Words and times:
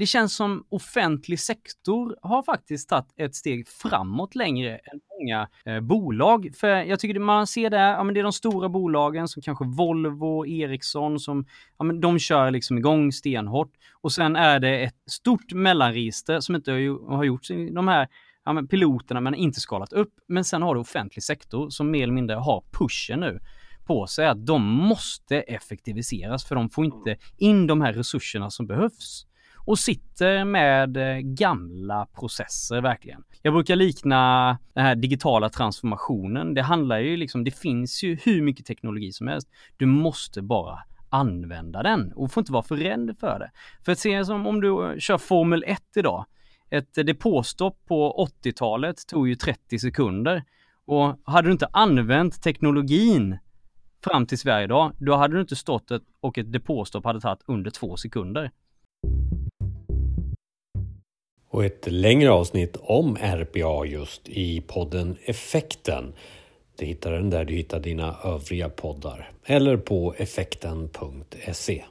det 0.00 0.06
känns 0.06 0.36
som 0.36 0.64
offentlig 0.68 1.40
sektor 1.40 2.16
har 2.22 2.42
faktiskt 2.42 2.88
tagit 2.88 3.12
ett 3.16 3.34
steg 3.34 3.68
framåt 3.68 4.34
längre 4.34 4.76
än 4.76 5.00
många 5.18 5.48
eh, 5.64 5.80
bolag. 5.80 6.50
För 6.56 6.68
jag 6.68 7.00
tycker 7.00 7.20
man 7.20 7.46
ser 7.46 7.70
där, 7.70 7.90
ja 7.90 8.04
men 8.04 8.14
det 8.14 8.20
är 8.20 8.24
de 8.24 8.32
stora 8.32 8.68
bolagen 8.68 9.28
som 9.28 9.42
kanske 9.42 9.64
Volvo, 9.64 10.46
Ericsson 10.46 11.20
som, 11.20 11.46
ja 11.78 11.84
men 11.84 12.00
de 12.00 12.18
kör 12.18 12.50
liksom 12.50 12.78
igång 12.78 13.12
stenhårt. 13.12 13.72
Och 14.00 14.12
sen 14.12 14.36
är 14.36 14.60
det 14.60 14.84
ett 14.84 14.96
stort 15.10 15.52
mellanregister 15.52 16.40
som 16.40 16.54
inte 16.54 16.72
har 17.08 17.24
gjorts 17.24 17.50
i 17.50 17.70
de 17.70 17.88
här 17.88 18.08
ja, 18.44 18.52
men 18.52 18.68
piloterna 18.68 19.20
men 19.20 19.34
inte 19.34 19.60
skalat 19.60 19.92
upp. 19.92 20.14
Men 20.28 20.44
sen 20.44 20.62
har 20.62 20.74
du 20.74 20.80
offentlig 20.80 21.22
sektor 21.22 21.70
som 21.70 21.90
mer 21.90 22.02
eller 22.02 22.12
mindre 22.12 22.36
har 22.36 22.64
pushen 22.72 23.20
nu 23.20 23.40
på 23.86 24.06
sig 24.06 24.26
att 24.26 24.46
de 24.46 24.62
måste 24.62 25.40
effektiviseras 25.40 26.44
för 26.44 26.54
de 26.54 26.70
får 26.70 26.84
inte 26.84 27.16
in 27.36 27.66
de 27.66 27.80
här 27.80 27.92
resurserna 27.92 28.50
som 28.50 28.66
behövs 28.66 29.26
och 29.70 29.78
sitter 29.78 30.44
med 30.44 30.96
eh, 30.96 31.18
gamla 31.18 32.06
processer 32.06 32.80
verkligen. 32.80 33.22
Jag 33.42 33.54
brukar 33.54 33.76
likna 33.76 34.58
den 34.74 34.84
här 34.84 34.94
digitala 34.94 35.48
transformationen. 35.48 36.54
Det 36.54 36.62
handlar 36.62 36.98
ju 36.98 37.16
liksom, 37.16 37.44
det 37.44 37.50
finns 37.50 38.02
ju 38.02 38.18
hur 38.24 38.42
mycket 38.42 38.66
teknologi 38.66 39.12
som 39.12 39.28
helst. 39.28 39.48
Du 39.76 39.86
måste 39.86 40.42
bara 40.42 40.78
använda 41.08 41.82
den 41.82 42.12
och 42.12 42.32
får 42.32 42.40
inte 42.40 42.52
vara 42.52 42.62
för 42.62 42.76
rädd 42.76 43.16
för 43.20 43.38
det. 43.38 43.50
För 43.84 43.92
att 43.92 43.98
se 43.98 44.24
som 44.24 44.46
om 44.46 44.60
du 44.60 44.96
kör 45.00 45.18
Formel 45.18 45.64
1 45.66 45.82
idag. 45.96 46.26
Ett 46.70 46.98
eh, 46.98 47.04
depåstopp 47.04 47.86
på 47.86 48.28
80-talet 48.44 49.06
tog 49.06 49.28
ju 49.28 49.34
30 49.34 49.78
sekunder 49.78 50.44
och 50.86 51.20
hade 51.24 51.48
du 51.48 51.52
inte 51.52 51.68
använt 51.72 52.42
teknologin 52.42 53.38
fram 54.04 54.26
till 54.26 54.38
Sverige 54.38 54.64
idag, 54.64 54.92
då 54.98 55.16
hade 55.16 55.34
du 55.34 55.40
inte 55.40 55.56
stått 55.56 55.90
ett, 55.90 56.02
och 56.20 56.38
ett 56.38 56.52
depåstopp 56.52 57.04
hade 57.04 57.20
tagit 57.20 57.42
under 57.46 57.70
två 57.70 57.96
sekunder. 57.96 58.50
Och 61.50 61.64
ett 61.64 61.86
längre 61.86 62.30
avsnitt 62.30 62.76
om 62.80 63.16
RPA 63.16 63.84
just 63.86 64.28
i 64.28 64.60
podden 64.60 65.16
Effekten. 65.24 66.12
Du 66.78 66.86
hittar 66.86 67.12
den 67.12 67.30
där 67.30 67.44
du 67.44 67.54
hittar 67.54 67.80
dina 67.80 68.16
övriga 68.24 68.68
poddar 68.68 69.32
eller 69.44 69.76
på 69.76 70.14
effekten.se. 70.18 71.84